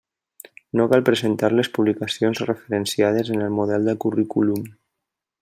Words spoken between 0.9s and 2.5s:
cal presentar les publicacions